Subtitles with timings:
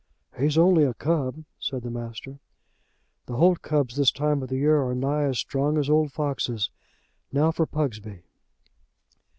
[0.35, 2.39] "He's only a cub," said the master.
[3.27, 6.71] "The holt cubs this time of the year are nigh as strong as old foxes.
[7.31, 8.23] Now for Pugsby."